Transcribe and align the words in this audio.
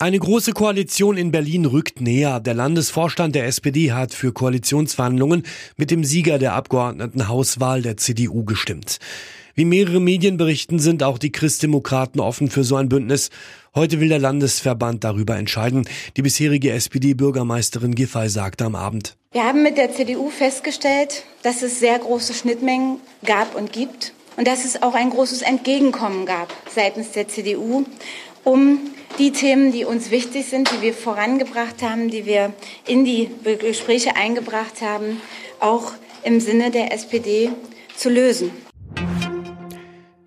Eine 0.00 0.18
große 0.18 0.52
Koalition 0.52 1.16
in 1.16 1.30
Berlin 1.30 1.66
rückt 1.66 2.00
näher. 2.00 2.40
Der 2.40 2.54
Landesvorstand 2.54 3.36
der 3.36 3.46
SPD 3.46 3.92
hat 3.92 4.12
für 4.12 4.32
Koalitionsverhandlungen 4.32 5.44
mit 5.76 5.92
dem 5.92 6.02
Sieger 6.02 6.38
der 6.38 6.54
Abgeordnetenhauswahl 6.54 7.80
der 7.80 7.96
CDU 7.96 8.44
gestimmt. 8.44 8.98
Wie 9.54 9.64
mehrere 9.64 10.00
Medien 10.00 10.36
berichten, 10.36 10.80
sind 10.80 11.04
auch 11.04 11.16
die 11.16 11.30
Christdemokraten 11.30 12.20
offen 12.20 12.50
für 12.50 12.64
so 12.64 12.74
ein 12.74 12.88
Bündnis. 12.88 13.30
Heute 13.72 14.00
will 14.00 14.08
der 14.08 14.18
Landesverband 14.18 15.04
darüber 15.04 15.36
entscheiden. 15.36 15.86
Die 16.16 16.22
bisherige 16.22 16.72
SPD-Bürgermeisterin 16.72 17.94
Giffey 17.94 18.28
sagte 18.28 18.64
am 18.64 18.74
Abend. 18.74 19.16
Wir 19.30 19.44
haben 19.44 19.62
mit 19.62 19.78
der 19.78 19.92
CDU 19.92 20.28
festgestellt, 20.28 21.22
dass 21.44 21.62
es 21.62 21.78
sehr 21.78 22.00
große 22.00 22.34
Schnittmengen 22.34 22.98
gab 23.24 23.54
und 23.54 23.72
gibt 23.72 24.12
und 24.36 24.46
dass 24.46 24.64
es 24.64 24.82
auch 24.82 24.94
ein 24.94 25.10
großes 25.10 25.42
Entgegenkommen 25.42 26.26
gab 26.26 26.52
seitens 26.74 27.12
der 27.12 27.28
CDU, 27.28 27.84
um 28.42 28.78
die 29.18 29.30
Themen, 29.30 29.72
die 29.72 29.84
uns 29.84 30.10
wichtig 30.10 30.46
sind, 30.46 30.70
die 30.72 30.82
wir 30.82 30.92
vorangebracht 30.92 31.82
haben, 31.82 32.10
die 32.10 32.26
wir 32.26 32.52
in 32.86 33.04
die 33.04 33.30
Gespräche 33.44 34.16
eingebracht 34.16 34.82
haben, 34.82 35.20
auch 35.60 35.92
im 36.24 36.40
Sinne 36.40 36.70
der 36.70 36.92
SPD 36.92 37.50
zu 37.96 38.10
lösen. 38.10 38.50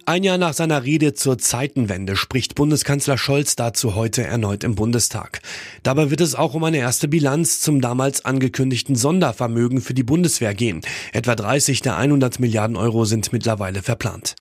Ein 0.09 0.23
Jahr 0.23 0.37
nach 0.37 0.53
seiner 0.53 0.85
Rede 0.85 1.15
zur 1.15 1.37
Zeitenwende 1.37 2.15
spricht 2.15 2.55
Bundeskanzler 2.55 3.17
Scholz 3.17 3.57
dazu 3.57 3.93
heute 3.93 4.23
erneut 4.23 4.63
im 4.63 4.73
Bundestag. 4.73 5.41
Dabei 5.83 6.09
wird 6.09 6.21
es 6.21 6.33
auch 6.33 6.53
um 6.53 6.63
eine 6.63 6.77
erste 6.77 7.09
Bilanz 7.09 7.59
zum 7.59 7.81
damals 7.81 8.23
angekündigten 8.23 8.95
Sondervermögen 8.95 9.81
für 9.81 9.93
die 9.93 10.03
Bundeswehr 10.03 10.53
gehen. 10.53 10.79
Etwa 11.11 11.35
30 11.35 11.81
der 11.81 11.97
100 11.97 12.39
Milliarden 12.39 12.77
Euro 12.77 13.03
sind 13.03 13.33
mittlerweile 13.33 13.81
verplant. 13.81 14.35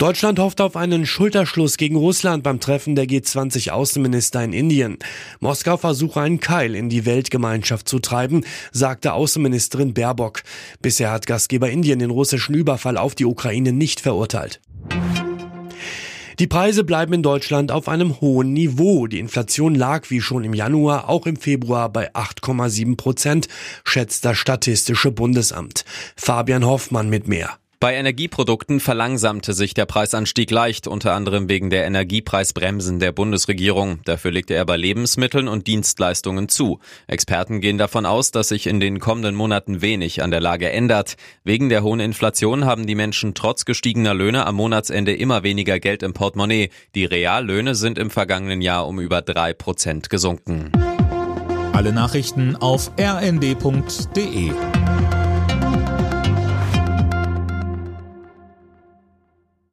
Deutschland 0.00 0.38
hofft 0.38 0.62
auf 0.62 0.76
einen 0.76 1.04
Schulterschluss 1.04 1.76
gegen 1.76 1.96
Russland 1.96 2.42
beim 2.42 2.58
Treffen 2.58 2.94
der 2.94 3.04
G20-Außenminister 3.04 4.42
in 4.42 4.54
Indien. 4.54 4.96
Moskau 5.40 5.76
versuche 5.76 6.22
einen 6.22 6.40
Keil 6.40 6.74
in 6.74 6.88
die 6.88 7.04
Weltgemeinschaft 7.04 7.86
zu 7.86 7.98
treiben, 7.98 8.46
sagte 8.72 9.12
Außenministerin 9.12 9.92
Baerbock. 9.92 10.42
Bisher 10.80 11.10
hat 11.10 11.26
Gastgeber 11.26 11.68
Indien 11.68 11.98
den 11.98 12.08
russischen 12.08 12.54
Überfall 12.54 12.96
auf 12.96 13.14
die 13.14 13.26
Ukraine 13.26 13.72
nicht 13.72 14.00
verurteilt. 14.00 14.62
Die 16.38 16.46
Preise 16.46 16.82
bleiben 16.82 17.12
in 17.12 17.22
Deutschland 17.22 17.70
auf 17.70 17.86
einem 17.86 18.22
hohen 18.22 18.54
Niveau. 18.54 19.06
Die 19.06 19.18
Inflation 19.18 19.74
lag 19.74 20.08
wie 20.08 20.22
schon 20.22 20.44
im 20.44 20.54
Januar 20.54 21.10
auch 21.10 21.26
im 21.26 21.36
Februar 21.36 21.90
bei 21.90 22.10
8,7 22.14 22.96
Prozent, 22.96 23.48
schätzt 23.84 24.24
das 24.24 24.38
Statistische 24.38 25.10
Bundesamt. 25.10 25.84
Fabian 26.16 26.64
Hoffmann 26.64 27.10
mit 27.10 27.28
mehr. 27.28 27.59
Bei 27.82 27.94
Energieprodukten 27.94 28.78
verlangsamte 28.78 29.54
sich 29.54 29.72
der 29.72 29.86
Preisanstieg 29.86 30.50
leicht, 30.50 30.86
unter 30.86 31.14
anderem 31.14 31.48
wegen 31.48 31.70
der 31.70 31.86
Energiepreisbremsen 31.86 32.98
der 32.98 33.10
Bundesregierung. 33.10 34.00
Dafür 34.04 34.32
legte 34.32 34.52
er 34.52 34.66
bei 34.66 34.76
Lebensmitteln 34.76 35.48
und 35.48 35.66
Dienstleistungen 35.66 36.50
zu. 36.50 36.80
Experten 37.06 37.62
gehen 37.62 37.78
davon 37.78 38.04
aus, 38.04 38.32
dass 38.32 38.48
sich 38.48 38.66
in 38.66 38.80
den 38.80 38.98
kommenden 39.00 39.34
Monaten 39.34 39.80
wenig 39.80 40.22
an 40.22 40.30
der 40.30 40.42
Lage 40.42 40.70
ändert. 40.70 41.16
Wegen 41.42 41.70
der 41.70 41.82
hohen 41.82 42.00
Inflation 42.00 42.66
haben 42.66 42.86
die 42.86 42.94
Menschen 42.94 43.32
trotz 43.32 43.64
gestiegener 43.64 44.12
Löhne 44.12 44.46
am 44.46 44.56
Monatsende 44.56 45.14
immer 45.14 45.42
weniger 45.42 45.80
Geld 45.80 46.02
im 46.02 46.12
Portemonnaie. 46.12 46.68
Die 46.94 47.06
Reallöhne 47.06 47.74
sind 47.74 47.96
im 47.96 48.10
vergangenen 48.10 48.60
Jahr 48.60 48.86
um 48.88 49.00
über 49.00 49.22
drei 49.22 49.54
Prozent 49.54 50.10
gesunken. 50.10 50.70
Alle 51.72 51.94
Nachrichten 51.94 52.56
auf 52.56 52.90
rnd.de 53.00 54.50